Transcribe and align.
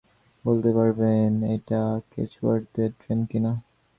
বলতে 0.45 0.69
পারবেন, 0.73 1.29
এটা 1.55 1.81
কেচওয়ার্থের 2.11 2.89
ট্রেন 2.99 3.19
কিনা? 3.25 3.51